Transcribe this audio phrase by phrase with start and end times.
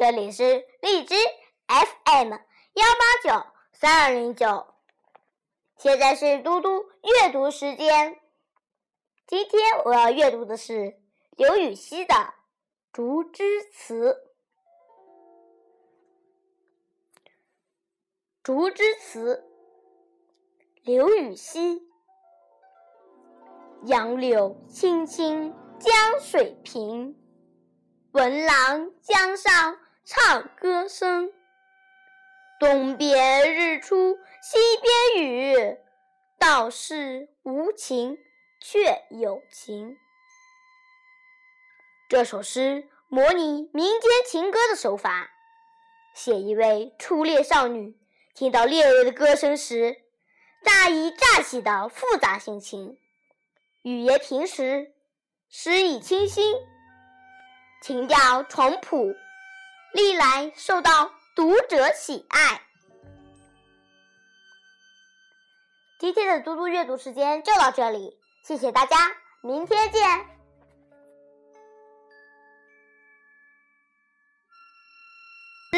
[0.00, 1.14] 这里是荔枝
[1.68, 4.66] FM 幺八九三二零九，
[5.76, 8.18] 现在是嘟嘟阅读时间。
[9.26, 10.98] 今天我要阅读的是
[11.36, 12.14] 刘禹锡的
[12.94, 14.12] 《竹枝词》。
[18.42, 19.36] 《竹枝词》，
[20.82, 21.86] 刘禹锡。
[23.84, 27.20] 杨柳青青江水平，
[28.12, 29.76] 闻郎江上。
[30.04, 31.30] 唱歌声，
[32.58, 34.58] 东边日出西
[35.14, 35.78] 边雨，
[36.38, 38.18] 道是无情
[38.60, 39.96] 却有情。
[42.08, 45.30] 这首诗模拟民间情歌的手法，
[46.14, 47.96] 写一位初恋少女
[48.34, 50.02] 听到恋人的歌声时，
[50.64, 52.98] 乍疑乍喜的复杂心情。
[53.82, 54.92] 语言平实，
[55.48, 56.56] 诗意清新，
[57.80, 59.14] 情调淳朴。
[59.92, 62.62] 历来受到读者喜爱。
[65.98, 68.96] 今天的嘟嘟阅读时间就到这里，谢谢大家，
[69.42, 70.39] 明天见。